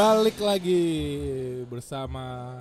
Balik 0.00 0.40
lagi 0.40 0.80
bersama 1.68 2.56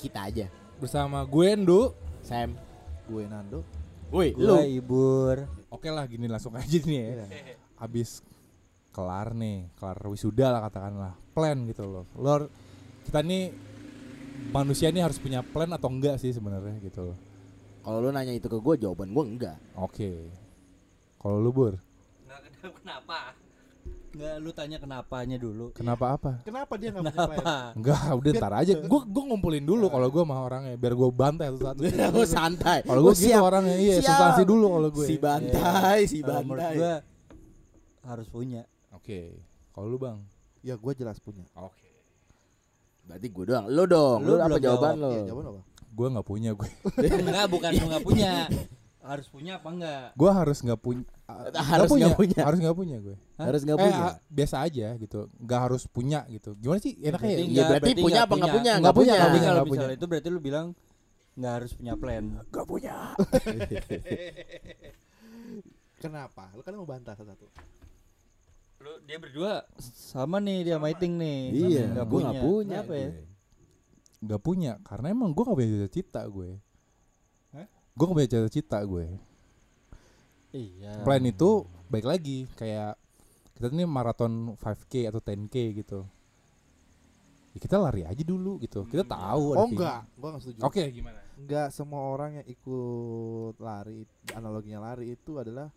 Kita 0.00 0.32
aja. 0.32 0.48
bersama 0.80 1.20
gue 1.28 1.44
Endu. 1.44 1.92
Sam. 2.24 2.56
Gue 3.04 3.28
Nando. 3.28 3.60
Woi, 4.08 4.32
lu. 4.32 4.56
Ibur. 4.56 5.44
Oke 5.68 5.92
lah 5.92 6.08
gini 6.08 6.24
langsung 6.24 6.56
aja 6.56 6.80
nih 6.80 7.00
ya. 7.04 7.28
Habis 7.76 8.24
kelar 8.96 9.36
nih, 9.36 9.68
kelar 9.76 10.00
wisuda 10.08 10.48
lah 10.48 10.64
katakanlah. 10.64 11.20
Plan 11.36 11.68
gitu 11.68 11.84
loh. 11.84 12.08
Lo 12.16 12.48
kita 13.04 13.20
nih 13.20 13.52
manusia 14.48 14.88
nih 14.88 15.04
harus 15.04 15.20
punya 15.20 15.44
plan 15.44 15.68
atau 15.68 15.92
enggak 15.92 16.16
sih 16.16 16.32
sebenarnya 16.32 16.80
gitu 16.80 17.12
loh. 17.12 17.16
Kalau 17.84 18.00
lu 18.00 18.08
nanya 18.08 18.32
itu 18.32 18.48
ke 18.48 18.56
gue, 18.56 18.88
jawaban 18.88 19.12
gue 19.12 19.24
enggak. 19.36 19.60
Oke. 19.76 20.32
Kalau 21.20 21.44
lu 21.44 21.52
Bur, 21.52 21.76
Nggak 22.24 22.72
kenapa? 22.80 23.36
Nggak 24.18 24.34
lu 24.42 24.50
tanya 24.50 24.76
kenapanya 24.76 25.36
dulu. 25.38 25.70
kenapa 25.70 26.18
apa? 26.18 26.30
Kenapa 26.42 26.74
dia 26.74 26.90
nggak 26.90 27.06
punya? 27.06 27.56
Enggak, 27.70 28.02
udah 28.10 28.30
ntar 28.34 28.52
aja. 28.52 28.72
Gue 28.74 29.00
gue 29.06 29.24
ngumpulin 29.24 29.62
dulu 29.62 29.86
kalau 29.86 30.10
gue 30.10 30.22
sama 30.26 30.42
orangnya 30.42 30.74
biar 30.74 30.92
gue 30.92 31.08
bantai 31.08 31.46
satu-satu. 31.54 31.80
Lu 32.18 32.26
santai. 32.26 32.78
Kalau 32.82 33.00
gue 33.00 33.14
gitu 33.14 33.38
orangnya, 33.38 33.76
iya 33.78 34.02
Siap. 34.02 34.10
substansi 34.10 34.42
dulu 34.42 34.66
kalau 34.74 34.88
gue. 34.90 35.06
Si 35.06 35.14
bantai, 35.16 35.98
si 36.04 36.18
Kalau 36.18 36.42
menurut 36.42 36.58
bantai. 36.58 36.76
gue 36.76 36.92
harus 38.02 38.26
punya. 38.26 38.62
Oke. 38.90 39.38
Kalau 39.70 39.86
lu 39.86 39.96
Bang? 39.96 40.18
Ya 40.58 40.74
gue 40.74 40.92
jelas 40.92 41.22
punya. 41.22 41.46
Oke. 41.54 41.86
Berarti 43.06 43.26
gue 43.30 43.44
doang. 43.46 43.66
Lu 43.70 43.86
dong. 43.86 44.18
Lu, 44.26 44.34
Lu 44.34 44.42
apa 44.42 44.58
jawaban 44.58 44.94
jawab. 44.98 44.98
lu? 44.98 45.10
Iya 45.14 45.22
jawaban 45.30 45.44
apa? 45.48 45.60
Gue 45.88 46.06
nggak 46.10 46.26
punya 46.26 46.50
gue. 46.52 46.68
enggak, 47.22 47.46
bukan 47.46 47.70
lu 47.72 47.84
nggak 47.86 48.02
punya. 48.02 48.32
Harus 48.98 49.26
punya 49.30 49.52
apa 49.56 49.68
enggak? 49.70 50.06
Gue 50.12 50.30
harus 50.30 50.58
nggak 50.58 50.80
punya. 50.82 51.06
Harus 51.28 51.92
nggak 51.92 52.16
punya. 52.16 52.40
Harus 52.40 52.58
nggak 52.58 52.76
punya 52.76 52.96
gue. 52.98 53.16
Harus 53.36 53.60
nggak 53.60 53.76
Eh, 53.76 53.84
punya. 53.84 53.98
ah, 54.00 54.14
biasa 54.26 54.56
aja 54.64 54.88
gitu. 54.96 55.28
Nggak 55.36 55.60
harus 55.60 55.82
punya 55.84 56.20
gitu. 56.26 56.56
Gimana 56.56 56.80
sih? 56.80 56.96
Enaknya 56.98 57.28
ya? 57.28 57.36
Berarti 57.36 57.44
enggak, 57.44 57.68
berarti 57.68 57.90
punya 57.94 58.20
apa 58.24 58.34
nggak 58.34 58.48
punya? 58.50 58.72
Nggak 58.72 58.80
Nggak 58.80 58.94
punya. 58.96 59.12
punya, 59.12 59.20
Tapi 59.20 59.36
nggak 59.36 59.46
kalau 59.46 59.60
punya. 59.62 59.72
misalnya 59.76 59.96
itu 59.96 60.06
berarti 60.08 60.28
lu 60.28 60.40
bilang 60.40 60.66
nggak 61.36 61.52
harus 61.54 61.70
punya 61.72 61.92
plan. 61.94 62.24
Gak 62.48 62.66
punya. 62.66 62.96
Kenapa? 65.98 66.44
Lu 66.54 66.62
kan 66.62 66.72
mau 66.72 66.86
bantah 66.86 67.12
satu-satu. 67.12 67.46
Lu 68.78 68.92
dia 69.04 69.18
berdua 69.18 69.66
sama 69.82 70.38
nih 70.38 70.64
dia 70.64 70.76
mating 70.78 71.12
nih. 71.14 71.40
Iya, 71.52 71.84
Nggak 71.92 72.06
gue 72.06 72.20
nggak 72.22 72.40
punya. 72.40 72.78
Kenapa 72.80 72.94
ya? 72.94 73.08
gue. 73.10 73.26
Gak 74.18 74.42
punya. 74.42 74.72
Karena 74.82 75.06
emang 75.10 75.30
gue 75.30 75.44
gak 75.44 75.54
punya 75.54 75.70
cita-cita 75.76 76.22
gue. 76.24 76.50
Hah? 77.52 77.66
Gue 77.92 78.04
gak 78.04 78.16
punya 78.16 78.30
cita-cita 78.32 78.78
gue. 78.80 79.06
Iya. 80.58 81.06
Plan 81.06 81.22
itu 81.22 81.62
baik 81.86 82.06
lagi 82.06 82.50
kayak 82.58 82.98
kita 83.54 83.70
nih 83.70 83.86
maraton 83.86 84.58
5K 84.58 85.10
atau 85.10 85.22
10K 85.22 85.56
gitu. 85.78 86.00
Ya 87.54 87.58
kita 87.62 87.78
lari 87.78 88.02
aja 88.02 88.22
dulu 88.26 88.58
gitu. 88.62 88.82
Kita 88.86 89.06
tahu 89.06 89.54
ada 89.54 89.60
Oh 89.62 89.66
enggak, 89.70 90.02
gue 90.14 90.28
nggak 90.28 90.42
setuju. 90.42 90.60
Oke, 90.66 90.82
gimana? 90.90 91.18
Enggak 91.38 91.70
semua 91.70 92.02
orang 92.10 92.42
yang 92.42 92.46
ikut 92.46 93.54
lari, 93.62 94.02
analoginya 94.34 94.82
lari 94.82 95.14
itu 95.14 95.38
adalah 95.38 95.70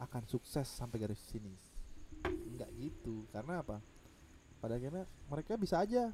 akan 0.00 0.24
sukses 0.24 0.64
sampai 0.64 0.96
garis 1.00 1.20
finish. 1.28 1.64
Enggak 2.24 2.72
gitu. 2.80 3.28
Karena 3.32 3.60
apa? 3.60 3.80
Pada 4.60 4.76
akhirnya 4.76 5.08
mereka 5.28 5.56
bisa 5.56 5.80
aja 5.80 6.12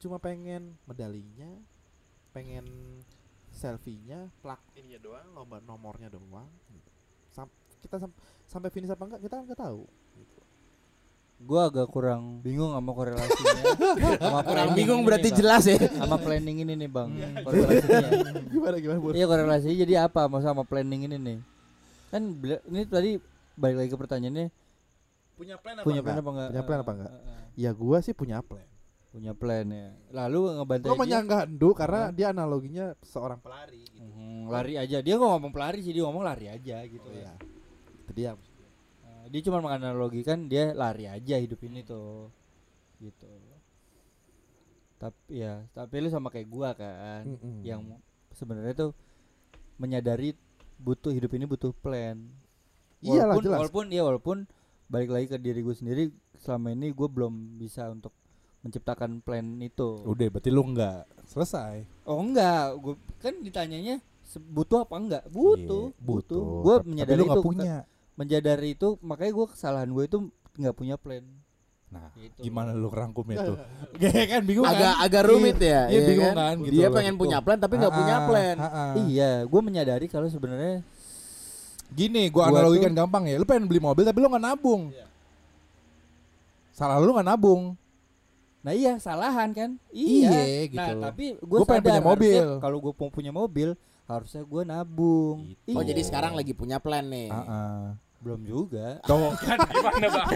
cuma 0.00 0.16
pengen 0.16 0.80
medalinya, 0.88 1.52
pengen 2.32 2.64
selfie-nya, 3.52 4.32
plak 4.40 4.64
ininya 4.80 4.98
doang, 4.98 5.28
nomor 5.36 5.60
nomornya 5.60 6.08
doang. 6.08 6.48
Sam- 7.32 7.54
kita 7.80 7.96
sam- 7.98 8.18
sampai 8.46 8.68
finish 8.68 8.92
apa 8.92 9.02
enggak 9.08 9.20
kita 9.24 9.36
nggak 9.42 9.58
tahu. 9.58 9.82
Gitu. 10.16 10.40
Gua 11.42 11.66
agak 11.66 11.90
kurang 11.90 12.38
bingung 12.38 12.70
sama 12.70 12.90
korelasinya. 12.94 13.62
sama 14.22 14.40
Kurang 14.46 14.68
bingung 14.78 15.00
berarti 15.02 15.34
nih, 15.34 15.36
jelas 15.42 15.64
ya. 15.66 15.78
Sama 15.90 16.16
planning 16.20 16.62
ini 16.62 16.72
nih, 16.78 16.88
Bang. 16.92 17.10
Korelasinya. 17.42 18.08
gimana 18.54 18.76
gimana 18.78 18.98
Bur? 19.02 19.12
Iya, 19.18 19.26
korelasinya 19.26 19.76
jadi 19.76 19.94
apa 20.06 20.30
sama 20.30 20.38
sama 20.38 20.62
planning 20.62 21.10
ini 21.10 21.16
nih? 21.18 21.38
Kan 22.14 22.22
ini 22.44 22.82
tadi 22.86 23.10
balik 23.58 23.76
lagi 23.84 23.90
ke 23.90 23.98
pertanyaannya 23.98 24.46
Punya 25.32 25.56
plan 25.58 25.74
punya 25.82 26.00
plan 26.04 26.16
apa 26.20 26.30
enggak? 26.30 26.48
Punya 26.52 26.62
plan 26.62 26.80
apa 26.84 26.92
enggak? 26.94 27.10
Eh, 27.10 27.18
eh, 27.18 27.32
eh. 27.34 27.44
Ya 27.58 27.70
gua 27.74 27.98
sih 28.04 28.14
punya 28.14 28.38
plan. 28.44 28.62
Punya 29.12 29.36
plan 29.36 29.68
ya. 29.68 29.92
Lalu 30.08 30.56
ngebantai 30.56 30.88
Gue 30.88 30.96
dia. 30.96 31.02
menyanggah 31.04 31.40
Endu 31.44 31.70
karena 31.76 32.08
dia 32.10 32.32
analoginya 32.32 32.96
seorang 33.04 33.38
pelari 33.38 33.84
gitu. 33.84 34.00
Mhm, 34.00 34.48
lari 34.48 34.74
aja. 34.74 34.98
Dia 34.98 35.14
nggak 35.14 35.30
ngomong 35.36 35.52
pelari 35.52 35.84
sih, 35.84 35.92
dia 35.92 36.02
ngomong 36.02 36.24
lari 36.24 36.48
aja 36.48 36.80
gitu 36.82 37.04
Oh 37.04 37.12
ya. 37.12 37.28
iya. 37.28 37.32
Itu 38.02 38.12
dia. 38.16 38.32
Nah, 39.04 39.28
dia 39.28 39.40
cuma 39.44 39.60
menganalogikan 39.60 40.48
dia 40.48 40.72
lari 40.72 41.04
aja 41.06 41.36
hidup 41.36 41.60
ini 41.60 41.84
tuh. 41.84 42.32
Gitu. 42.98 43.28
Tapi 44.96 45.34
ya, 45.34 45.66
tapi 45.72 45.98
lu 45.98 46.08
sama 46.08 46.30
kayak 46.30 46.46
gua 46.46 46.72
kan 46.72 47.26
Mm-mm. 47.26 47.60
yang 47.60 47.82
sebenarnya 48.30 48.72
tuh 48.78 48.90
menyadari 49.74 50.38
butuh 50.78 51.10
hidup 51.10 51.34
ini 51.34 51.44
butuh 51.44 51.74
plan. 51.74 52.22
Iyalah, 53.02 53.34
Walaupun 53.34 53.42
jelas. 53.44 53.58
walaupun 53.60 53.84
ya 53.90 54.02
walaupun 54.02 54.38
balik 54.86 55.10
lagi 55.10 55.26
ke 55.26 55.36
diri 55.36 55.58
gue 55.58 55.74
sendiri 55.74 56.02
selama 56.38 56.70
ini 56.70 56.88
gue 56.88 57.08
belum 57.08 57.34
bisa 57.58 57.90
untuk 57.90 58.14
menciptakan 58.62 59.18
plan 59.20 59.44
itu. 59.58 60.02
Udah, 60.02 60.26
berarti 60.30 60.48
lu 60.48 60.62
enggak 60.64 61.02
selesai. 61.26 61.82
Oh 62.02 62.18
enggak, 62.18 62.78
gue 62.78 62.94
kan 63.18 63.34
ditanyanya 63.36 63.98
butuh 64.48 64.86
apa 64.86 64.94
enggak? 64.96 65.24
Butuh, 65.28 65.90
Iya, 65.90 65.98
butuh. 66.00 66.42
Gue 66.62 66.74
Tapi- 66.78 66.88
menyadari 66.88 67.18
tapi 67.18 67.26
lu 67.26 67.34
itu, 67.34 67.42
punya. 67.42 67.76
menyadari 68.14 68.68
itu, 68.72 68.88
makanya 69.02 69.32
gue 69.34 69.46
kesalahan 69.50 69.90
gue 69.90 70.04
itu 70.06 70.18
nggak 70.54 70.74
punya 70.74 70.94
plan. 70.96 71.24
Nah, 71.92 72.08
Gitu. 72.16 72.48
gimana 72.48 72.72
lu 72.72 72.88
rangkumnya 72.88 73.44
tuh? 73.44 73.56
Gak 74.00 74.16
kan 74.24 74.40
bingung 74.40 74.64
Agak 74.64 74.96
kan? 74.96 75.04
agak 75.04 75.22
rumit 75.28 75.60
ya. 75.60 75.92
Iya, 75.92 75.92
iya 75.92 76.00
bingung 76.08 76.32
kan? 76.32 76.36
kan 76.40 76.54
gitu 76.64 76.72
Dia 76.72 76.88
pengen 76.88 77.14
punya 77.20 77.38
plan 77.44 77.58
tapi 77.60 77.74
nggak 77.76 77.92
punya 77.92 78.16
plan. 78.24 78.56
ah, 78.56 78.64
ah. 78.64 78.92
Iya, 78.96 79.44
gue 79.44 79.60
menyadari 79.60 80.06
kalau 80.08 80.24
sebenarnya 80.24 80.80
Gini, 81.92 82.32
gua, 82.32 82.48
Gua 82.48 82.64
analogikan 82.64 82.96
gampang 82.96 83.28
ya. 83.28 83.36
Lu 83.36 83.44
pengen 83.44 83.68
beli 83.68 83.76
mobil 83.76 84.00
tapi 84.00 84.16
lu 84.16 84.32
nggak 84.32 84.40
nabung. 84.40 84.88
Salah 86.72 86.96
lu 86.96 87.12
nggak 87.12 87.28
nabung. 87.28 87.76
Nah 88.62 88.72
iya 88.72 88.94
salahan 88.96 89.50
kan 89.50 89.70
Iya, 89.88 90.30
Iya, 90.30 90.62
gitu 90.68 90.78
Nah 90.78 90.88
loh. 90.92 91.02
tapi 91.04 91.24
gue 91.34 91.58
Gua 91.58 91.66
pengen 91.66 91.82
punya 91.84 92.00
mobil. 92.00 92.44
Kalau 92.58 92.78
gue 92.78 92.92
punya 93.08 93.32
mobil 93.32 93.68
Harusnya 94.04 94.42
gue 94.42 94.62
nabung 94.62 95.36
Gitu. 95.44 95.74
Oh 95.74 95.80
Iya. 95.80 95.90
jadi 95.90 96.02
sekarang 96.02 96.32
lagi 96.32 96.52
punya 96.52 96.78
plan 96.78 97.02
nih. 97.04 97.26
Ah, 97.28 97.42
ah. 97.42 97.82
Belum 98.18 98.38
juga 98.40 99.02
Tuh 99.02 99.34
kan 99.42 99.58
gimana 99.66 100.06
bang? 100.08 100.28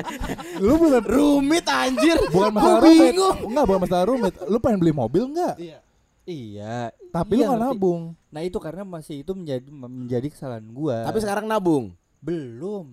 Lu 0.59 0.75
bukan 0.75 1.03
Rumit 1.03 1.65
anjir. 1.65 2.19
bukan 2.27 2.51
masalah 2.53 2.77
Gua 2.77 2.87
rumit. 2.89 3.13
Enggak, 3.41 3.65
bukan 3.65 3.81
masalah 3.81 4.05
rumit. 4.07 4.33
Lu 4.45 4.59
pengen 4.59 4.79
beli 4.79 4.91
mobil 4.91 5.23
enggak? 5.25 5.55
Iya. 5.57 5.79
Iya 6.27 6.91
Tapi 7.15 7.33
lu 7.33 7.39
iya, 7.39 7.47
nggak 7.47 7.61
ngerti. 7.63 7.77
nabung. 7.79 8.03
Nah 8.29 8.43
itu 8.43 8.59
karena 8.59 8.83
masih 8.83 9.23
itu 9.23 9.31
menjadi 9.31 9.71
menjadi 9.71 10.27
kesalahan 10.27 10.67
gue 10.67 10.97
Tapi 11.07 11.19
sekarang 11.23 11.47
nabung. 11.47 11.95
Belum 12.25 12.85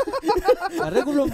Karena 0.80 0.98
gue 1.04 1.12
belum 1.14 1.30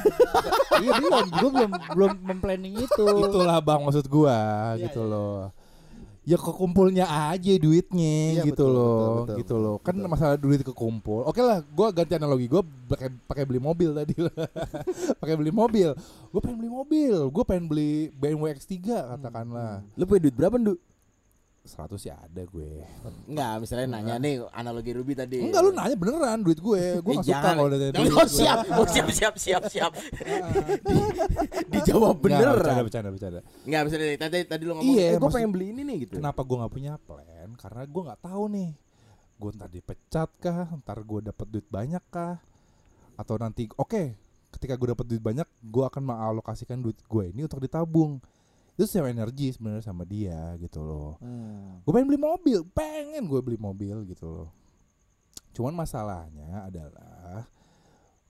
Iya 0.82 0.92
belum 1.00 1.26
Gue 1.32 1.50
belum 1.50 1.70
belum 1.96 2.10
memplanning 2.22 2.74
itu 2.82 3.04
Itulah 3.04 3.58
bang 3.62 3.80
maksud 3.82 4.06
gua 4.10 4.38
Iya, 4.76 4.88
gitu 4.88 5.02
iya. 5.04 5.12
loh. 5.12 5.38
Ya 6.22 6.38
kekumpulnya 6.38 7.02
aja 7.34 7.50
duitnya 7.58 8.38
Iya, 8.38 8.46
gitu 8.46 8.62
betul, 8.62 8.70
loh, 8.70 8.86
betul, 8.94 9.10
betul, 9.18 9.36
gitu 9.42 9.54
loh. 9.58 9.76
Kan 9.82 9.94
betul. 9.98 10.06
masalah 10.06 10.36
duit 10.38 10.62
kekumpul. 10.62 11.26
Oke 11.26 11.42
lah, 11.42 11.66
gua 11.74 11.90
ganti 11.90 12.14
analogi. 12.14 12.46
Gua 12.46 12.62
pakai 12.62 13.10
pakai 13.26 13.42
beli 13.42 13.58
mobil 13.58 13.90
tadi. 13.90 14.14
pakai 15.20 15.34
beli 15.34 15.50
mobil. 15.50 15.90
Gua 16.30 16.38
pengen 16.38 16.62
beli 16.62 16.70
mobil. 16.70 17.16
Gua 17.26 17.42
pengen 17.42 17.66
beli 17.66 18.14
BMW 18.14 18.54
X3 18.54 18.70
katakanlah. 18.86 19.82
Lu 19.98 20.06
punya 20.06 20.30
duit 20.30 20.36
berapa, 20.38 20.54
Ndu? 20.62 20.78
100 21.62 21.94
ya 22.02 22.18
ada 22.18 22.42
gue. 22.42 22.82
Enggak, 23.30 23.62
misalnya 23.62 23.86
nanya 23.86 24.14
nih 24.18 24.42
analogi 24.50 24.90
Ruby 24.98 25.14
tadi. 25.14 25.38
Enggak 25.38 25.62
lu 25.62 25.70
nanya 25.70 25.94
beneran 25.94 26.42
duit 26.42 26.58
gue. 26.58 26.98
Gue 26.98 27.12
Eh, 27.14 27.18
gak 27.22 27.26
suka 27.30 27.50
kalau 27.54 27.70
ada 27.70 27.88
duit. 27.94 28.10
Oh 28.10 28.26
siap, 28.26 28.58
oh 28.74 28.86
siap, 28.86 29.08
siap, 29.14 29.34
siap, 29.38 29.62
siap. 29.70 29.92
Dijawab 31.72 32.18
Enggak, 32.18 32.42
bener. 32.42 32.54
bercanda, 32.58 32.82
bercanda, 32.82 33.08
bercanda. 33.14 33.40
Enggak, 33.62 33.80
misalnya 33.86 34.06
tadi 34.18 34.38
tadi 34.42 34.62
lu 34.66 34.72
ngomong, 34.74 34.90
Iya, 34.90 35.06
eh, 35.06 35.18
gue 35.22 35.30
pengen 35.30 35.50
beli 35.54 35.66
ini 35.70 35.82
nih 35.86 35.96
gitu. 36.06 36.14
Kenapa 36.18 36.40
gue 36.42 36.56
nggak 36.58 36.72
punya 36.72 36.92
plan? 36.98 37.48
Karena 37.54 37.82
gue 37.86 38.02
nggak 38.10 38.20
tahu 38.20 38.44
nih. 38.50 38.70
Gue 39.38 39.50
ntar 39.54 39.70
dipecat 39.70 40.30
kah? 40.38 40.66
Ntar 40.82 40.98
gue 41.02 41.20
dapet 41.22 41.46
duit 41.46 41.66
banyak 41.70 42.02
kah? 42.10 42.42
Atau 43.14 43.38
nanti, 43.38 43.70
oke, 43.78 44.18
ketika 44.50 44.74
gue 44.74 44.88
dapet 44.98 45.06
duit 45.06 45.22
banyak, 45.22 45.46
gue 45.62 45.84
akan 45.86 46.02
mengalokasikan 46.02 46.82
duit 46.82 46.98
gue 46.98 47.24
ini 47.30 47.46
untuk 47.46 47.62
ditabung. 47.62 48.18
Itu 48.72 48.88
sama 48.88 49.12
energi 49.12 49.52
sebenarnya 49.52 49.84
sama 49.84 50.02
dia 50.08 50.56
gitu 50.56 50.80
loh. 50.80 51.20
Hmm. 51.20 51.84
Gue 51.84 51.92
pengen 51.92 52.08
beli 52.08 52.20
mobil, 52.20 52.58
pengen 52.72 53.28
gue 53.28 53.40
beli 53.44 53.58
mobil 53.60 54.08
gitu 54.08 54.26
loh. 54.26 54.48
Cuman 55.52 55.76
masalahnya 55.76 56.64
adalah 56.64 57.44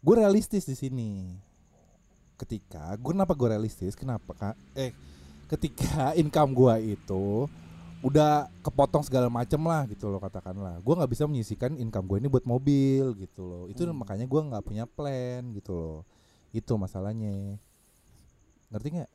gue 0.03 0.15
realistis 0.19 0.67
di 0.67 0.75
sini. 0.75 1.39
Ketika 2.35 2.91
gue 2.99 3.15
kenapa 3.15 3.39
gue 3.39 3.49
realistis? 3.55 3.95
Kenapa 3.95 4.35
kak? 4.35 4.57
Eh, 4.75 4.91
ketika 5.47 6.11
income 6.21 6.51
gue 6.59 6.99
itu 6.99 7.47
udah 8.03 8.51
kepotong 8.67 9.07
segala 9.07 9.31
macem 9.31 9.63
lah 9.63 9.87
gitu 9.87 10.11
loh 10.11 10.19
katakanlah. 10.19 10.83
Gue 10.83 10.99
nggak 10.99 11.11
bisa 11.15 11.23
menyisikan 11.31 11.79
income 11.79 12.11
gue 12.11 12.19
ini 12.19 12.27
buat 12.27 12.43
mobil 12.43 13.15
gitu 13.15 13.47
loh. 13.47 13.65
Itu 13.71 13.87
Hmm. 13.87 13.95
makanya 13.95 14.27
gue 14.27 14.41
nggak 14.43 14.65
punya 14.67 14.91
plan 14.91 15.55
gitu 15.55 15.71
loh. 15.71 15.99
Itu 16.51 16.75
masalahnya. 16.75 17.63
Ngerti 18.75 18.89
nggak? 18.99 19.11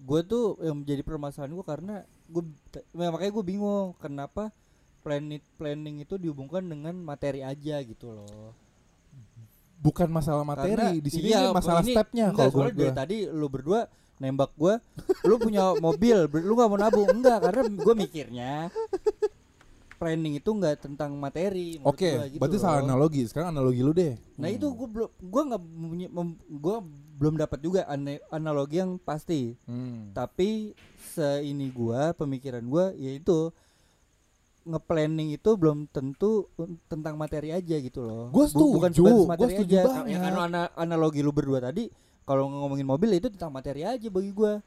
Gue 0.00 0.20
tuh 0.22 0.44
yang 0.58 0.76
menjadi 0.76 1.02
permasalahan 1.02 1.52
gue 1.52 1.66
karena 1.66 1.94
gue 2.26 2.42
makanya 2.94 3.32
gue 3.32 3.44
bingung 3.44 3.92
kenapa 3.96 4.48
planning 5.00 5.40
planning 5.54 5.96
itu 5.98 6.16
dihubungkan 6.16 6.60
dengan 6.62 6.92
materi 6.94 7.40
aja 7.40 7.80
gitu 7.80 8.12
loh. 8.12 8.52
bukan 9.76 10.08
masalah 10.08 10.40
materi 10.42 10.76
Karena- 10.76 10.92
di 10.94 11.10
sini 11.10 11.28
iya, 11.30 11.48
masalah 11.50 11.80
ini- 11.80 11.96
stepnya 11.96 12.26
kalau 12.30 12.52
gue 12.52 12.68
dari 12.70 12.92
tadi 12.92 13.16
lu 13.26 13.48
berdua 13.48 13.88
nembak 14.16 14.52
gua 14.52 14.76
lu 15.24 15.36
punya 15.36 15.72
mobil 15.80 16.28
lu 16.28 16.52
gak 16.52 16.68
mau 16.68 16.76
nabung? 16.76 17.08
Enggak 17.08 17.40
karena 17.40 17.62
gue 17.64 17.94
mikirnya 17.96 18.52
planning 19.96 20.36
itu 20.36 20.50
enggak 20.50 20.80
tentang 20.80 21.12
materi 21.14 21.80
oke 21.80 21.96
gua 22.10 22.24
gitu 22.26 22.36
berarti 22.36 22.56
loh. 22.56 22.62
salah 22.62 22.80
analogi. 22.82 23.24
Sekarang 23.24 23.48
analogi 23.50 23.80
lu 23.80 23.92
deh. 23.92 24.16
Nah 24.36 24.48
itu 24.48 24.68
gue 24.68 24.88
belum 24.90 25.08
gue 25.18 25.42
nggak 25.46 25.62
gua 26.54 26.76
belum 27.20 27.36
dapat 27.36 27.60
juga 27.60 27.84
ane- 27.84 28.24
analogi 28.28 28.80
yang 28.80 28.96
pasti 28.96 29.52
Hmm. 29.62 30.10
tapi 30.10 30.72
seini 31.06 31.68
gua 31.68 32.10
pemikiran 32.12 32.64
gua 32.64 32.96
yaitu 32.96 33.52
ngeplanning 34.62 35.30
itu 35.30 35.50
belum 35.52 35.84
tentu 35.86 36.48
tentang 36.86 37.16
materi 37.16 37.48
aja 37.50 37.76
gitu 37.76 38.00
loh. 38.00 38.28
Gua 38.28 38.44
bukan 38.46 38.92
setuju, 38.92 39.04
sebatas 39.04 39.16
gua 39.16 39.30
materi 39.30 39.52
setuju 39.54 39.74
aja. 39.74 39.84
banget. 39.86 40.04
Yang 40.06 40.22
anu- 40.26 40.42
ana- 40.42 40.72
analogi 40.74 41.20
lu 41.20 41.30
berdua 41.30 41.58
tadi 41.60 41.84
kalau 42.22 42.44
ngomongin 42.46 42.84
mobil 42.84 43.10
itu 43.12 43.28
tentang 43.28 43.50
materi 43.50 43.84
aja 43.84 44.08
bagi 44.08 44.32
gua. 44.32 44.60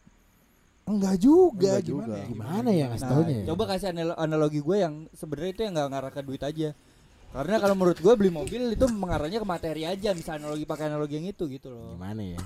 enggak 0.83 1.15
juga 1.15 1.79
Enggak 1.79 1.87
gimana 1.87 2.03
juga. 2.03 2.13
ya? 2.13 2.25
Gimana 2.27 2.69
ya 2.69 2.85
ngasih 2.91 3.07
Nah, 3.07 3.23
ya? 3.23 3.43
coba 3.47 3.63
kasih 3.65 3.87
anal- 3.89 4.19
analogi 4.19 4.59
gue 4.59 4.77
yang 4.77 4.93
sebenarnya 5.11 5.51
itu 5.53 5.61
yang 5.63 5.73
nggak 5.73 5.89
ngarah 5.89 6.11
ke 6.11 6.21
duit 6.21 6.43
aja. 6.43 6.69
Karena 7.33 7.57
kalau 7.57 7.73
menurut 7.73 7.97
gua 7.97 8.13
beli 8.13 8.29
mobil 8.29 8.69
itu 8.69 8.85
mengarahnya 8.87 9.37
ke 9.37 9.43
materi 9.43 9.83
aja, 9.83 10.13
misal 10.13 10.37
analogi 10.37 10.63
pakai 10.63 10.85
analogi 10.85 11.17
yang 11.17 11.27
itu 11.27 11.43
gitu 11.47 11.67
loh. 11.67 11.93
Gimana 11.93 12.23
ya? 12.23 12.41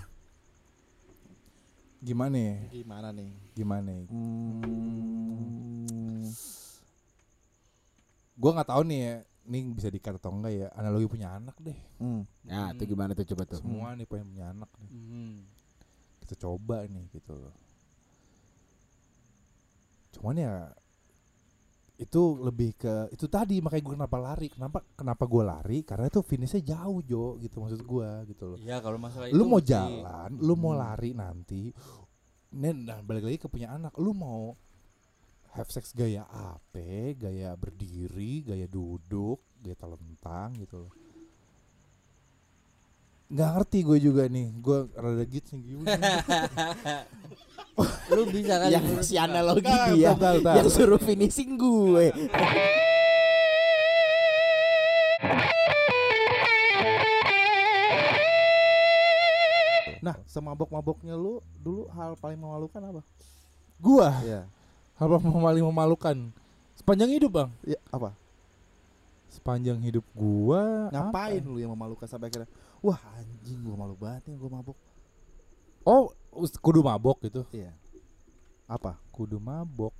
gimana 1.97 2.37
ya? 2.37 2.55
Gimana 2.69 3.07
nih? 3.09 3.31
gimana 3.51 3.89
ya? 3.91 4.05
Hmm. 4.07 6.23
gue 8.37 8.51
nggak 8.53 8.69
tahu 8.69 8.81
nih 8.85 8.99
ya 9.01 9.13
ini 9.47 9.57
bisa 9.73 9.89
dikat 9.89 10.13
atau 10.15 10.29
enggak 10.29 10.53
ya 10.53 10.67
analogi 10.71 11.07
punya 11.09 11.33
anak 11.33 11.57
deh 11.57 11.75
Hmm. 11.97 12.21
Nah, 12.45 12.69
itu 12.69 12.85
gimana 12.85 13.11
tuh 13.11 13.25
coba 13.25 13.43
tuh? 13.43 13.57
semua 13.57 13.91
nih 13.91 14.05
pengen 14.05 14.29
punya 14.29 14.53
anak 14.53 14.69
nih 14.77 14.89
Hmm. 14.93 15.35
kita 16.21 16.37
coba 16.37 16.85
nih 16.85 17.09
gitu 17.09 17.33
loh 17.33 17.55
cuman 20.13 20.37
ya 20.37 20.53
itu 21.97 22.21
lebih 22.37 22.77
ke 22.77 23.09
itu 23.09 23.25
tadi 23.25 23.57
makanya 23.57 23.83
gue 23.83 23.95
kenapa 23.97 24.17
lari. 24.21 24.47
Kenapa 24.53 24.79
kenapa 24.93 25.23
gue 25.25 25.43
lari? 25.43 25.77
Karena 25.81 26.05
itu 26.05 26.21
finishnya 26.21 26.61
jauh 26.61 27.01
jo 27.01 27.41
gitu 27.41 27.57
maksud 27.57 27.81
gue 27.81 28.09
gitu 28.29 28.43
loh. 28.53 28.57
Iya 28.61 28.77
kalau 28.81 29.01
masalah 29.01 29.29
lu 29.33 29.43
itu 29.43 29.49
mau 29.49 29.61
jalan 29.61 30.29
lu 30.37 30.53
mau 30.53 30.73
Hmm. 30.77 30.81
lari 30.81 31.11
nanti 31.17 31.73
Nen, 32.47 32.87
nah 32.87 33.03
balik 33.03 33.27
lagi 33.27 33.37
ke 33.43 33.51
punya 33.51 33.75
anak. 33.75 33.91
Lu 33.99 34.15
mau 34.15 34.55
have 35.57 35.73
sex 35.73 35.89
gaya 35.91 36.23
apa 36.29 37.17
gaya 37.17 37.57
berdiri 37.57 38.45
gaya 38.45 38.69
duduk 38.69 39.41
gaya 39.57 39.73
telentang 39.73 40.53
gitu 40.61 40.85
loh 40.85 40.91
nggak 43.27 43.49
ngerti 43.53 43.77
gue 43.83 43.97
juga 43.99 44.23
nih 44.25 44.47
gue 44.57 44.77
rada 44.95 45.23
gitu 45.25 45.49
nih 45.53 45.63
gimana 45.67 45.95
lu 48.09 48.23
bisa 48.25 48.55
kan 48.57 48.71
Yang 48.71 48.85
si 49.03 49.15
analogi 49.19 49.67
Bentar, 49.67 49.91
dia 49.91 50.09
bentar, 50.15 50.33
bentar. 50.33 50.53
yang 50.57 50.67
suruh 50.71 50.97
finishing 50.97 51.53
gue. 51.53 52.09
Nah, 59.97 60.13
semabok-maboknya 60.29 61.17
lu 61.17 61.41
dulu 61.57 61.89
hal 61.91 62.13
paling 62.15 62.37
memalukan 62.37 62.79
apa? 62.81 63.01
gua 63.77 64.09
Iya. 64.25 64.41
hal 64.97 65.07
paling 65.21 65.61
memalukan 65.63 66.17
sepanjang 66.73 67.13
hidup 67.13 67.29
bang 67.31 67.49
Ya, 67.61 67.77
apa? 67.89 68.13
sepanjang 69.29 69.77
hidup 69.81 70.01
gua 70.13 70.89
Ngapain 70.89 71.41
apa? 71.41 71.45
lu 71.45 71.61
yang 71.61 71.69
memalukan 71.69 72.09
sampai 72.09 72.29
akhirnya 72.29 72.49
wah 72.79 72.99
anjing 73.13 73.59
gua 73.61 73.75
malu 73.77 73.95
banget 73.95 74.27
nih 74.27 74.35
gua 74.35 74.51
mabok. 74.53 74.77
oh 75.83 76.11
kudu 76.57 76.81
mabok 76.81 77.17
gitu 77.21 77.41
Iya. 77.51 77.73
Apa? 78.65 78.99
kudu 79.09 79.37
mabok 79.37 79.95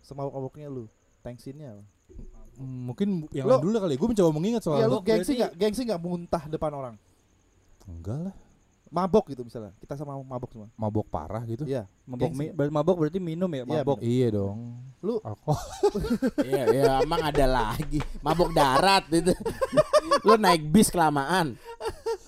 Semabok-maboknya 0.00 0.66
lu. 0.66 0.88
Thanksinnya 1.20 1.76
apa? 1.76 1.84
Hmm, 2.56 2.88
mungkin 2.88 3.28
yang 3.30 3.46
Lo- 3.46 3.60
dulu 3.60 3.76
kali 3.78 3.94
gue 3.94 4.08
mencoba 4.08 4.30
mengingat 4.32 4.62
soal 4.64 4.80
Iya 4.80 4.88
lu 4.88 4.98
gengsi 5.00 5.36
nggak? 5.36 5.52
Gengsi 5.54 5.82
nggak 5.84 6.00
muntah 6.00 6.44
depan 6.46 6.72
orang? 6.72 6.94
enggak 7.86 8.28
lah 8.28 8.36
Mabok 8.90 9.24
gitu 9.28 9.40
misalnya. 9.40 9.70
Kita 9.76 9.94
sama 9.94 10.18
mabok 10.18 10.50
semua. 10.50 10.66
mabok 10.74 11.06
parah 11.06 11.42
gitu 11.44 11.62
Iya. 11.62 11.86
mabok 12.04 12.30
mi- 12.32 12.50
berarti 12.50 12.72
mabok 12.72 12.96
berarti 12.98 13.18
minum 13.18 13.46
ya 13.48 13.62
Iya, 13.62 13.66
mabok 13.80 13.98
iya 14.00 14.28
dong 14.28 14.58
Lu- 15.00 15.22
alkohol 15.22 15.62
Iya, 16.44 16.64
iya, 16.68 16.84
emang 17.00 17.22
ada 17.22 17.46
lagi. 17.46 18.02
Mabok 18.18 18.50
darat 18.50 19.06
itu. 19.08 19.30
Lu 20.26 20.34
naik 20.36 20.66
bis 20.66 20.88
kelamaan. 20.88 21.54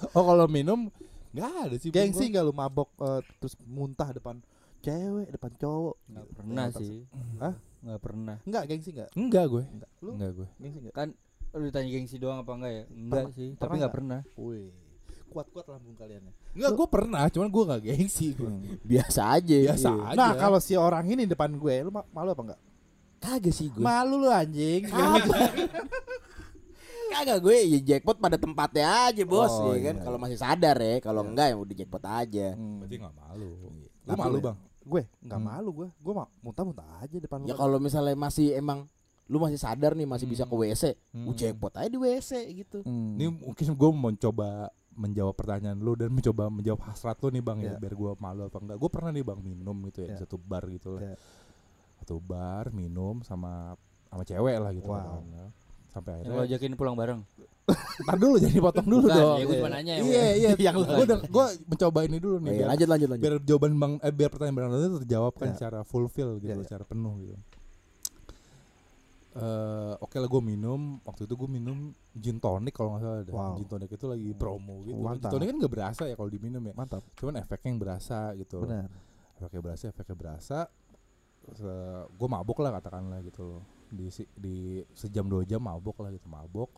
oh 0.09 0.23
kalau 0.25 0.47
minum 0.47 0.87
nggak 1.31 1.51
ada 1.65 1.77
sih 1.77 1.89
Gengsi 1.89 2.29
nggak 2.29 2.45
lu 2.45 2.53
mabok 2.53 2.93
eh, 3.01 3.21
terus 3.37 3.57
muntah 3.65 4.09
depan 4.09 4.39
cewek, 4.79 5.31
depan 5.31 5.51
cowok? 5.53 5.97
nggak 6.07 6.25
Gitu. 6.25 6.37
pernah 6.37 6.67
sih 6.71 6.95
Hah? 7.39 7.55
nggak 7.81 8.01
pernah 8.01 8.37
Enggak, 8.43 8.63
gengsi 8.67 8.91
enggak? 8.91 9.11
enggak 9.13 9.45
gue 9.49 9.65
Enggak. 9.65 9.91
Lu 9.99 10.11
enggak 10.13 10.31
gue 10.33 10.49
gengsi 10.57 10.79
enggak? 10.79 10.95
kan 10.95 11.09
lu 11.51 11.65
ditanya 11.65 11.89
gengsi 11.91 12.17
doang 12.17 12.39
apa 12.39 12.53
enggak 12.55 12.73
ya 12.73 12.85
enggak 12.87 13.25
sih 13.33 13.49
tapi 13.55 13.65
nggak 13.73 13.81
nggak? 13.81 13.93
pernah 13.93 14.21
Wih. 14.35 14.69
Kuat-kuat 15.33 15.67
lambung 15.67 15.95
kalian 15.95 16.23
ya. 16.23 16.33
enggak 16.53 16.73
gue 16.73 16.87
pernah 16.87 17.23
cuman 17.27 17.49
gue 17.49 17.63
nggak 17.65 17.83
gengsi 17.83 18.27
gue 18.33 18.51
Biasa 18.83 19.21
aja. 19.33 19.57
biasa 19.65 19.89
Iya. 19.91 20.05
aja 20.07 20.17
Nah, 20.17 20.33
kalau 20.35 20.59
si 20.59 20.75
orang 20.75 21.05
ini 21.07 21.25
depan 21.25 21.51
gue, 21.53 21.75
lu 21.81 21.91
ma- 21.91 22.09
malu 22.09 22.31
apa 22.31 22.43
enggak? 22.45 22.61
Kagak 23.19 23.51
sih 23.51 23.69
gue. 23.69 23.79
Malu 23.79 24.19
lu 24.19 24.29
anjing. 24.29 24.83
Kagak 27.13 27.39
gue 27.41 27.57
ya 27.67 27.79
jackpot 27.87 28.17
pada 28.17 28.35
tempatnya 28.35 28.89
aja 29.07 29.23
bos 29.23 29.53
Oh, 29.53 29.71
ya 29.71 29.85
kan. 29.85 29.95
iya. 29.95 30.03
Kalau 30.03 30.19
masih 30.19 30.39
sadar 30.39 30.77
ya, 30.77 30.97
kalau 30.99 31.21
Iya. 31.21 31.29
enggak 31.29 31.47
ya 31.47 31.57
udah 31.57 31.75
jackpot 31.77 32.05
aja. 32.05 32.47
Hmm. 32.53 32.77
berarti 32.79 32.97
nggak 32.99 33.15
malu 33.15 33.49
lu 33.53 33.69
Nggak 34.03 34.17
malu 34.19 34.35
ya? 34.35 34.43
bang 34.43 34.57
Gue 34.83 35.03
enggak 35.21 35.39
Hmm. 35.39 35.47
malu 35.47 35.69
gue. 35.73 35.89
Gue 35.95 36.13
mah 36.13 36.29
muntah-muntah 36.41 36.89
aja 36.99 37.17
depan 37.17 37.39
lu. 37.39 37.47
Ya 37.47 37.55
kalau 37.55 37.79
misalnya 37.79 38.17
masih 38.17 38.53
emang 38.53 38.89
lu 39.25 39.39
masih 39.39 39.55
sadar 39.57 39.93
nih 39.93 40.05
masih 40.05 40.27
bisa 40.27 40.43
ke 40.43 40.53
WC, 40.53 40.99
Hmm. 41.11 41.25
lu 41.25 41.33
jackpot 41.33 41.73
aja 41.75 41.87
di 41.87 41.97
WC 41.97 42.31
gitu. 42.57 42.81
Hmm. 42.83 43.15
ini 43.15 43.29
mungkin 43.31 43.65
gue 43.71 43.91
mau 43.93 44.11
coba 44.15 44.73
menjawab 44.95 45.33
pertanyaan 45.33 45.77
lu 45.77 45.93
dan 45.95 46.09
mencoba 46.09 46.47
menjawab 46.47 46.81
hasrat 46.85 47.17
lu 47.19 47.29
nih 47.29 47.41
bang 47.41 47.59
ya 47.59 47.65
Iya. 47.67 47.79
biar 47.79 47.95
gue 47.95 48.11
malu 48.17 48.43
apa 48.45 48.59
enggak 48.59 48.77
gue 48.77 48.91
pernah 48.91 49.11
nih 49.11 49.25
bang 49.25 49.41
minum 49.41 49.77
gitu 49.87 49.99
ya 50.01 50.07
di 50.07 50.13
Iya. 50.13 50.21
satu 50.21 50.37
bar 50.37 50.65
gitu 50.67 50.89
lah 50.93 51.03
Iya. 51.03 51.17
satu 51.99 52.17
bar 52.19 52.65
minum 52.71 53.21
sama 53.23 53.73
sama 54.07 54.23
cewek 54.23 54.57
lah 54.57 54.71
gitu 54.71 54.87
Wow. 54.87 55.01
kan, 55.19 55.25
ya. 55.29 55.47
sampai 55.89 56.13
yang 56.13 56.25
lo 56.27 56.41
akhirnya 56.41 56.45
ajakin 56.51 56.73
pulang 56.75 56.95
bareng 56.95 57.21
Ntar 58.05 58.17
dulu 58.19 58.37
jadi 58.37 58.59
potong 58.59 58.85
dulu 58.87 59.07
Bukan, 59.07 59.17
dong 59.17 59.33
ya 59.33 59.45
gue 59.45 59.49
Iya. 59.49 59.61
cuma 59.61 59.71
nanya 59.71 59.93
ya 59.95 60.03
iya 60.03 60.25
iya 60.35 60.51
Yang 60.67 60.77
gue 60.83 61.05
udah 61.05 61.19
gue 61.23 61.45
mencoba 61.65 61.99
ini 62.03 62.17
dulu 62.19 62.37
nih 62.39 62.49
iya, 62.49 62.59
biar, 62.59 62.69
lanjut 62.69 62.89
lanjut 62.89 63.09
lanjut. 63.09 63.23
biar 63.23 63.35
jawaban 63.43 63.73
bang 63.75 63.93
eh, 63.99 64.13
biar 64.13 64.29
pertanyaan 64.29 64.57
bang 64.59 64.73
itu 64.75 64.99
terjawab 65.01 65.33
kan 65.35 65.47
Iya. 65.47 65.55
secara 65.57 65.79
fulfill 65.83 66.31
gitu 66.37 66.47
Iya, 66.47 66.55
iya. 66.55 66.65
secara 66.65 66.85
penuh 66.85 67.15
gitu 67.19 67.37
eh 69.33 69.95
oke 69.97 70.13
lah 70.15 70.29
gue 70.29 70.43
minum 70.45 70.81
waktu 71.03 71.25
itu 71.25 71.35
gue 71.35 71.49
minum 71.49 71.77
gin 72.13 72.37
tonic 72.37 72.71
kalau 72.71 72.93
nggak 72.93 73.03
salah 73.03 73.19
ada 73.19 73.33
Wow. 73.33 73.57
gin 73.57 73.65
tonic 73.67 73.89
itu 73.89 74.05
lagi 74.05 74.29
promo 74.33 74.75
gitu 74.83 74.93
gin 74.93 75.01
Mantap. 75.03 75.31
tonic 75.33 75.47
kan 75.49 75.57
nggak 75.57 75.73
berasa 75.73 76.03
ya 76.05 76.15
kalau 76.15 76.29
diminum 76.29 76.63
ya 76.63 76.75
Mantap. 76.75 77.03
cuman 77.15 77.35
efeknya 77.37 77.69
yang 77.69 77.81
berasa 77.81 78.19
gitu 78.35 78.55
loh. 78.57 78.69
Benar. 78.69 78.89
efeknya 79.35 79.61
berasa 79.61 79.83
efeknya 79.89 80.15
berasa 80.15 80.59
gue 82.09 82.29
mabok 82.29 82.59
lah 82.61 82.71
katakanlah 82.77 83.19
gitu 83.21 83.43
loh 83.43 83.63
di 83.89 84.07
di 84.33 84.57
sejam 84.93 85.27
dua 85.27 85.43
jam 85.43 85.59
mabok 85.59 85.99
lah 85.99 86.11
gitu 86.11 86.25
mabok 86.27 86.71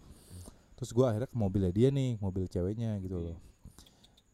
terus 0.74 0.90
gue 0.90 1.04
akhirnya 1.04 1.26
ke 1.26 1.36
mobilnya 1.36 1.70
dia 1.70 1.90
nih 1.90 2.16
mobil 2.16 2.46
ceweknya 2.46 2.96
gitu 2.98 3.18
loh 3.20 3.38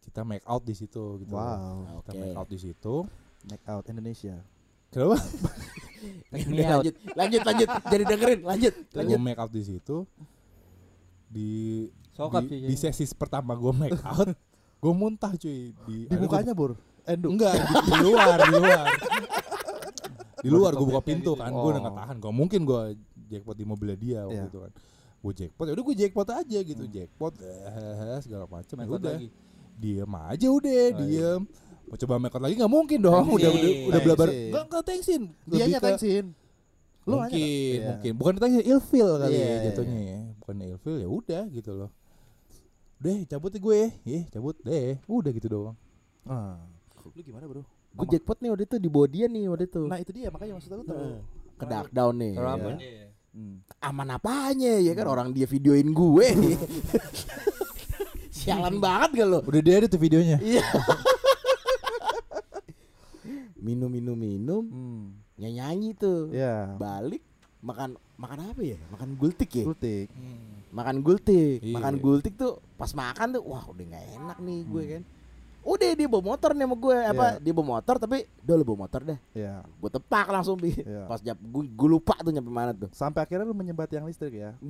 kita 0.01 0.23
make 0.23 0.45
out 0.45 0.63
di 0.63 0.73
situ 0.73 1.19
gitu 1.19 1.33
loh. 1.33 1.41
Wow. 1.41 2.01
kita 2.01 2.11
Oke. 2.11 2.21
make 2.21 2.37
out 2.37 2.49
di 2.49 2.59
situ 2.59 2.95
Make 3.43 3.65
out 3.67 3.85
Indonesia. 3.87 4.37
kenapa 4.89 5.17
Udah, 6.01 6.67
lanjut 6.75 6.95
lanjut 7.13 7.41
lanjut. 7.43 7.69
Jadi 7.85 8.03
dengerin 8.07 8.41
lanjut 8.43 8.75
gue 8.75 8.97
lanjut. 8.97 9.19
make 9.19 9.37
out 9.37 9.51
di 9.51 9.63
situ 9.63 9.97
di 11.27 11.49
Sokap 12.11 12.43
di, 12.43 12.49
sih 12.51 12.59
di 12.65 12.75
sesi 12.75 13.15
pertama 13.15 13.53
gue 13.53 13.73
make 13.73 14.01
out 14.03 14.29
gue 14.77 14.93
muntah 14.93 15.33
cuy 15.33 15.71
di, 15.85 15.97
Di 16.05 16.17
mukanya, 16.17 16.53
Bur. 16.53 16.73
Enduk. 17.03 17.33
enggak 17.33 17.53
di, 17.55 17.65
di 17.87 17.99
luar 18.03 18.39
di 18.41 18.53
luar 18.55 18.85
di 20.45 20.49
luar 20.49 20.73
gue 20.73 20.87
buka 20.87 21.03
pintu 21.03 21.33
gitu. 21.33 21.37
kan 21.37 21.51
gue 21.51 21.71
udah 21.71 21.81
Oh. 21.81 21.87
gak 21.87 21.97
tahan 21.97 22.17
gak 22.19 22.35
mungkin 22.35 22.61
gue 22.63 22.83
jackpot 23.29 23.55
di 23.55 23.65
mobilnya 23.65 23.97
dia 23.97 24.21
waktu 24.25 24.37
Iya. 24.37 24.49
itu 24.49 24.59
kan 24.59 24.73
gue 25.21 25.33
jackpot 25.37 25.65
ya 25.65 25.73
udah 25.73 25.85
gue 25.85 25.97
jackpot 25.97 26.29
aja 26.31 26.59
gitu 26.63 26.83
Hmm. 26.83 26.93
jackpot 26.93 27.35
eh, 27.39 28.19
segala 28.21 28.45
macam 28.47 28.75
ya 28.75 28.87
udah 28.87 29.13
lagi 29.15 29.29
diem 29.81 30.13
aja 30.15 30.47
udah 30.47 30.71
iya. 30.71 30.91
diem 30.95 31.41
mau 31.89 31.97
coba 31.97 32.15
make 32.21 32.37
lagi 32.37 32.55
nggak 32.55 32.71
mungkin 32.71 32.99
dong 33.01 33.25
Thanksin. 33.27 33.35
udah 33.35 33.51
udah 33.51 33.71
udah 33.89 34.01
belabar 34.05 34.29
nggak 34.29 34.65
nggak 34.69 34.83
thanksin 34.85 35.23
Dia 35.49 35.65
nya 35.67 35.79
ke- 35.79 35.85
thanksin. 35.89 36.25
Lu 37.09 37.17
mungkin? 37.17 37.41
Iya. 37.41 37.87
mungkin 37.91 38.13
bukan 38.15 38.35
thanksin 38.37 38.63
ilfil 38.63 39.09
kali 39.17 39.33
Iya, 39.33 39.41
ya 39.41 39.49
iya, 39.49 39.59
jatuhnya 39.67 40.01
ya 40.05 40.19
bukan 40.39 40.55
ilfil 40.69 40.97
ya 40.97 41.09
udah 41.09 41.43
gitu 41.49 41.71
loh 41.75 41.91
deh 43.01 43.19
cabut 43.25 43.51
deh 43.51 43.59
gue 43.59 43.81
ya 44.05 44.21
cabut 44.29 44.57
deh 44.61 45.01
udah 45.09 45.31
gitu 45.33 45.49
doang 45.49 45.77
Ah. 46.29 46.61
Lu 47.01 47.11
gimana, 47.17 47.49
Bro? 47.49 47.65
Gue 47.97 48.07
jackpot 48.07 48.39
nih 48.39 48.53
waktu 48.53 48.65
itu 48.69 48.77
di 48.77 48.89
dia 49.09 49.27
nih 49.27 49.51
waktu 49.51 49.67
itu. 49.67 49.83
Nah 49.89 49.99
itu 49.99 50.11
dia 50.13 50.29
makanya 50.31 50.61
maksud 50.61 50.71
aku 50.71 50.85
tuh. 50.85 50.95
Heeh. 50.95 51.19
ke 51.59 51.65
dark 51.67 51.91
down 51.93 52.17
nih. 52.17 52.33
Ya. 52.33 52.55
Iya. 52.79 53.07
Hmm. 53.31 53.57
Aman 53.81 54.09
apanya 54.11 54.79
ya 54.79 54.93
kan 54.95 55.07
orang 55.07 55.29
dia 55.33 55.45
videoin 55.45 55.91
gue. 55.91 56.27
Sialan 58.41 58.81
banget 58.81 59.11
gak 59.21 59.29
lo? 59.29 59.39
Udah 59.45 59.61
dia 59.61 59.75
ada 59.85 59.87
tuh 59.87 60.01
videonya. 60.01 60.41
Iya. 60.41 60.65
minum 63.61 63.93
minum 63.93 64.17
minum 64.17 64.63
Hmm. 64.65 65.05
nyanyi 65.37 65.61
nyanyi 65.61 65.89
tuh. 65.93 66.33
Ya. 66.33 66.75
Balik 66.81 67.21
makan 67.61 68.01
makan 68.17 68.39
apa 68.57 68.61
ya? 68.65 68.81
Makan 68.89 69.09
gultik 69.21 69.51
ya? 69.53 69.65
Gultik. 69.69 70.09
Makan 70.73 70.97
gultik. 71.05 71.61
Iya. 71.61 71.77
Makan 71.77 71.95
gultik 72.01 72.35
tuh 72.41 72.65
pas 72.81 72.89
makan 72.97 73.37
tuh 73.37 73.43
wah 73.45 73.69
udah 73.69 73.85
nggak 73.85 74.05
enak 74.17 74.39
nih 74.41 74.61
gue 74.65 74.85
kan. 74.97 75.03
Udah 75.61 75.93
dia 75.93 76.09
bawa 76.09 76.25
motor 76.33 76.57
nih 76.57 76.65
sama 76.65 76.77
gue 76.81 76.97
apa? 77.05 77.27
Iya. 77.37 77.45
Dia 77.45 77.53
bawa 77.53 77.67
motor 77.77 77.95
tapi 78.01 78.19
udah 78.25 78.55
lu 78.57 78.65
bawa 78.65 78.79
motor 78.89 79.01
dah. 79.05 79.19
Ya. 79.37 79.55
Gue 79.77 79.91
tepak 79.93 80.27
langsung 80.33 80.57
bi. 80.57 80.73
Iya. 80.73 81.05
Pas 81.05 81.21
jap 81.21 81.37
gue, 81.37 81.65
gue 81.69 81.89
lupa 81.89 82.17
tuh 82.17 82.33
nyampe 82.33 82.49
mana 82.49 82.73
tuh. 82.73 82.89
Sampai 82.97 83.21
akhirnya 83.29 83.45
lu 83.45 83.53
menyebat 83.53 83.93
yang 83.93 84.09
listrik 84.09 84.33
ya. 84.33 84.57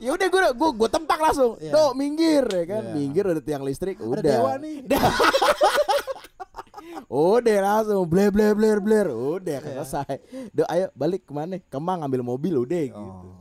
ya 0.00 0.10
udah 0.16 0.26
gue 0.26 0.40
gue 0.56 0.70
gue 0.74 0.88
tempak 0.88 1.18
langsung. 1.20 1.54
Iya. 1.60 1.72
Tuh 1.72 1.90
minggir 1.92 2.44
ya 2.48 2.64
kan. 2.66 2.82
Iya. 2.88 2.94
Minggir 2.96 3.24
ada 3.28 3.40
tiang 3.40 3.62
listrik. 3.62 4.00
Udah. 4.00 4.18
Ada 4.18 4.30
dewa 4.32 4.52
nih. 4.58 4.76
Udah 7.10 7.58
langsung 7.60 8.06
bler 8.06 8.30
bler 8.30 8.54
bler 8.54 8.78
bler. 8.78 9.06
Udah 9.10 9.58
Iya. 9.60 9.82
selesai. 9.82 10.14
Duh 10.50 10.66
ayo 10.66 10.88
balik 10.94 11.26
ke 11.26 11.32
mana? 11.34 11.58
Kemang 11.68 12.00
ambil 12.02 12.22
mobil 12.22 12.54
udah 12.56 12.82
gitu. 12.86 12.98
Oh. 12.98 13.34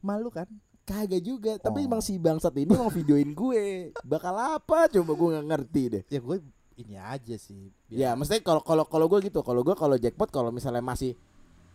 Malu 0.00 0.28
kan? 0.30 0.46
Kagak 0.86 1.18
juga, 1.18 1.58
tapi 1.58 1.82
Oh. 1.82 1.86
emang 1.90 1.98
si 1.98 2.14
bangsat 2.14 2.54
ini 2.54 2.70
mau 2.70 2.86
videoin 2.86 3.34
gue. 3.34 3.90
Bakal 4.06 4.34
apa? 4.60 4.86
Coba 4.86 5.12
gue 5.12 5.28
nggak 5.34 5.46
ngerti 5.50 5.82
deh. 5.90 6.02
Ya 6.06 6.22
gue 6.22 6.36
ini 6.78 6.94
aja 6.94 7.34
sih. 7.34 7.74
Ya, 7.90 8.14
mesti 8.14 8.38
kalau 8.38 8.62
kalau 8.62 8.86
kalau 8.86 9.10
gue 9.10 9.18
gitu, 9.26 9.42
kalau 9.42 9.66
gue 9.66 9.74
kalau 9.74 9.98
jackpot 9.98 10.30
kalau 10.30 10.54
misalnya 10.54 10.78
masih 10.78 11.18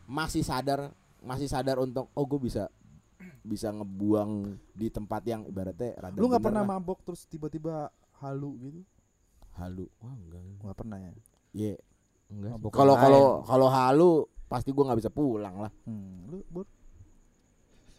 masih 0.07 0.43
sadar 0.43 0.95
masih 1.19 1.45
sadar 1.45 1.77
untuk 1.77 2.09
oh 2.11 2.25
gue 2.25 2.39
bisa 2.41 2.65
bisa 3.41 3.69
ngebuang 3.69 4.31
di 4.71 4.87
tempat 4.87 5.21
yang 5.23 5.41
ibaratnya 5.43 5.97
rada 5.97 6.15
Lu 6.15 6.27
nggak 6.27 6.41
pernah 6.41 6.61
lah. 6.61 6.77
mabok 6.77 7.01
terus 7.01 7.25
tiba-tiba 7.25 7.89
halu 8.17 8.53
gitu? 8.59 8.81
halu 9.51 9.83
wah 9.97 10.13
enggak 10.13 10.41
Gak 10.63 10.77
pernah 10.77 10.97
ya. 10.97 11.11
Iya. 11.51 11.75
enggak. 12.27 12.51
Mabok 12.55 12.71
kalau 12.71 12.95
kalau 12.95 13.23
kalau 13.43 13.67
halu 13.67 14.11
pasti 14.45 14.69
gue 14.69 14.83
nggak 14.83 14.99
bisa 14.99 15.09
pulang 15.09 15.59
lah 15.59 15.71
Hmm. 15.83 16.27
Lu 16.27 16.39
bur 16.47 16.65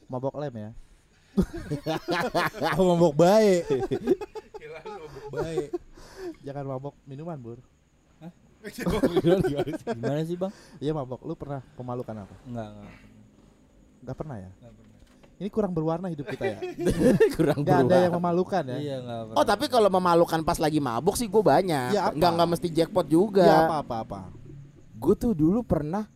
mabok 0.07 0.37
lem 0.37 0.55
ya? 0.55 0.71
Oh, 2.77 2.93
mabok 2.93 3.15
baik. 3.17 3.65
mabok 4.85 5.29
baik. 5.33 5.69
Jangan 6.41 6.65
mabok 6.67 6.95
minuman 7.03 7.37
bur. 7.37 7.59
Gimana 8.63 10.23
sih 10.23 10.37
bang? 10.37 10.53
Iya 10.79 10.93
mabok. 10.93 11.21
Lu 11.23 11.35
pernah 11.35 11.61
pemalukan 11.75 12.15
apa? 12.19 12.35
Enggak, 12.45 12.69
enggak. 12.71 12.95
Gak 14.03 14.17
pernah 14.17 14.37
ya? 14.39 14.51
Nggak 14.55 14.73
pernah. 14.73 14.82
Ini 15.41 15.49
kurang 15.49 15.73
berwarna 15.73 16.07
hidup 16.09 16.29
kita 16.29 16.45
ya. 16.45 16.59
kurang 17.37 17.63
Gak 17.63 17.89
ada 17.89 17.97
yang 18.07 18.15
memalukan 18.15 18.63
ya. 18.63 18.77
Iya 18.79 18.97
enggak 19.03 19.21
pernah. 19.27 19.37
Oh 19.39 19.45
tapi 19.45 19.65
kalau 19.67 19.89
memalukan 19.91 20.41
pas 20.43 20.59
lagi 20.59 20.79
mabuk 20.79 21.15
sih 21.15 21.27
gue 21.27 21.43
banyak. 21.43 21.91
Ya, 21.93 22.09
apa? 22.09 22.15
Nggak 22.15 22.31
nggak 22.31 22.49
mesti 22.53 22.69
jackpot 22.71 23.07
juga. 23.07 23.43
Ya 23.43 23.57
apa 23.67 23.77
apa 23.83 23.95
apa. 24.03 24.21
Gue 24.97 25.15
tuh 25.19 25.35
dulu 25.35 25.67
pernah 25.67 26.07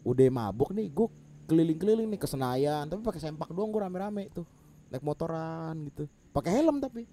udah 0.00 0.24
mabuk 0.32 0.72
nih, 0.72 0.88
gue 0.88 1.08
keliling-keliling 1.44 2.08
nih 2.08 2.16
ke 2.16 2.24
Senayan, 2.24 2.88
tapi 2.88 3.04
pakai 3.04 3.20
sempak 3.20 3.52
doang 3.52 3.68
gue 3.68 3.82
rame-rame 3.82 4.32
tuh, 4.32 4.48
naik 4.88 5.04
motoran 5.04 5.76
gitu, 5.84 6.08
pakai 6.32 6.56
helm 6.56 6.80
tapi. 6.80 7.04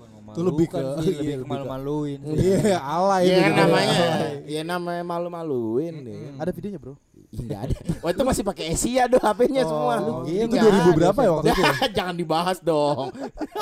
Bukan 0.00 0.32
Itu 0.32 0.40
lebih 0.40 0.66
ke- 0.70 0.80
sih, 1.04 1.12
iya, 1.12 1.18
lebih 1.20 1.34
ke 1.42 1.46
malu-maluin. 1.46 2.18
Iya, 2.24 2.78
alay 2.80 3.22
Ya 3.26 3.36
itu. 3.42 3.52
namanya, 3.52 4.00
ya 4.48 4.62
namanya 4.64 5.04
malu-maluin. 5.04 5.94
Ada 6.40 6.50
videonya 6.50 6.80
bro. 6.80 6.94
Ih, 7.32 7.40
nggak 7.42 7.60
ada. 7.64 7.76
Oh 8.04 8.08
itu 8.12 8.22
masih 8.22 8.44
pakai 8.44 8.64
Asia 8.76 9.08
doh 9.08 9.16
HP-nya 9.16 9.64
semua. 9.64 9.94
Oh, 10.04 10.20
Lu 10.20 10.28
itu 10.28 10.52
nggak 10.52 10.68
2000 10.68 10.76
ada. 10.84 10.92
berapa 10.92 11.20
ya 11.24 11.30
waktu 11.32 11.46
itu? 11.48 11.62
Jangan 11.96 12.14
dibahas 12.14 12.58
dong. 12.60 13.08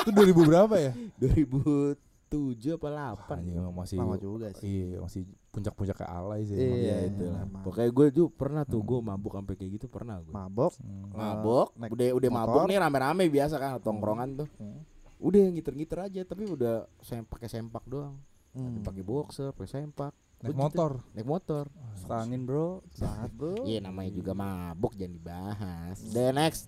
Itu 0.03 0.09
2000 0.11 0.49
berapa 0.51 0.75
ya? 0.75 0.91
2007 1.23 2.75
apa 2.75 2.87
8 3.31 3.39
Anjing 3.39 3.55
masih 3.71 3.97
Lama 3.99 4.15
juga 4.19 4.47
sih. 4.59 4.67
Iya, 4.67 4.99
masih 4.99 5.21
puncak-puncak 5.51 5.97
ke 5.99 6.05
alay 6.07 6.41
sih. 6.43 6.55
Iya, 6.55 6.67
emang. 6.67 6.83
Ya 6.83 6.97
itu 7.07 7.23
lah. 7.27 7.43
Pokoknya 7.63 7.89
gue 7.91 8.07
juga 8.11 8.29
pernah 8.35 8.63
tuh 8.67 8.81
gue 8.83 8.99
mabuk 8.99 9.31
sampai 9.35 9.55
kayak 9.55 9.71
gitu 9.79 9.87
pernah 9.87 10.15
gue. 10.19 10.31
Mabok. 10.31 10.73
Hmm. 10.79 11.11
Mabok, 11.15 11.67
naik 11.79 11.91
udah 11.95 12.07
udah 12.15 12.29
motor. 12.31 12.43
mabuk 12.47 12.63
nih 12.67 12.77
rame-rame 12.79 13.23
biasa 13.31 13.55
kan 13.55 13.79
tongkrongan 13.79 14.29
tuh. 14.43 14.49
Hmm. 14.59 14.79
Udah 15.21 15.43
ngiter-ngiter 15.47 15.99
aja 16.01 16.21
tapi 16.27 16.43
udah 16.43 16.87
sem 16.99 17.23
pakai 17.23 17.47
sempak 17.47 17.83
doang. 17.87 18.19
Hmm. 18.51 18.83
Pakai 18.83 18.99
boxer, 18.99 19.55
pakai 19.55 19.71
sempak. 19.79 20.11
Naik 20.41 20.49
Gua 20.49 20.51
gitu. 20.51 20.61
motor. 20.63 20.91
Naik 21.13 21.27
motor. 21.27 21.63
Suka 21.93 22.15
angin 22.17 22.41
bro. 22.43 22.81
Sangat 22.91 23.29
bro. 23.31 23.61
Iya 23.61 23.79
namanya 23.79 24.11
juga 24.11 24.31
mabuk 24.33 24.93
jangan 24.95 25.13
dibahas. 25.13 25.97
The 26.07 26.33
next. 26.33 26.65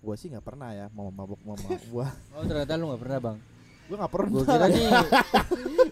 Gua 0.00 0.14
sih 0.14 0.30
nggak 0.30 0.46
pernah 0.46 0.70
ya 0.72 0.86
mau 0.90 1.10
mabok 1.10 1.40
mau 1.42 1.58
ma- 1.58 1.84
gua. 1.90 2.06
Oh 2.34 2.42
ternyata 2.42 2.72
lu 2.74 2.88
nggak 2.88 3.02
pernah 3.02 3.18
bang. 3.20 3.38
Gua 3.90 3.96
nggak 3.98 4.12
pernah. 4.12 4.30
Gue 4.30 4.44
kira 4.44 4.66
nih. 4.66 4.88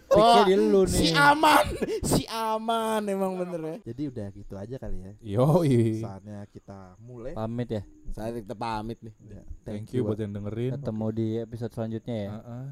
Oh, 0.09 0.43
di 0.43 0.57
lu 0.57 0.83
nih. 0.83 0.99
si 0.99 1.07
aman, 1.15 1.63
si 2.03 2.27
aman 2.27 3.07
emang 3.07 3.39
bener 3.39 3.61
ya. 3.61 3.77
Jadi 3.93 4.03
udah 4.11 4.27
gitu 4.35 4.55
aja 4.59 4.75
kali 4.75 4.99
ya. 4.99 5.13
Yoi. 5.39 6.03
Saatnya 6.03 6.43
kita 6.51 6.99
mulai. 6.99 7.39
Pamit 7.39 7.69
ya. 7.71 7.83
Saya 8.11 8.35
kita 8.35 8.57
pamit 8.57 8.99
nih. 8.99 9.15
Ya, 9.31 9.43
Thank 9.63 9.95
you 9.95 10.03
buat 10.03 10.19
yang 10.19 10.35
dengerin. 10.35 10.75
Ketemu 10.75 11.07
di 11.15 11.27
episode 11.39 11.71
selanjutnya 11.71 12.17
ya. 12.19 12.31
Heeh. 12.35 12.63